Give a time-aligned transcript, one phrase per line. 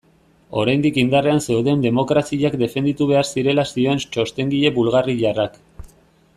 [0.61, 5.65] Oraindik indarrean zeuden demokraziak defenditu behar zirela zioen txostengile bulgariarrak.